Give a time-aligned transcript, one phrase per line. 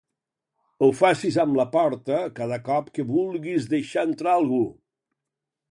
[0.85, 4.63] Ho facis amb la porta cada cop que vulguis deixar entrar algú.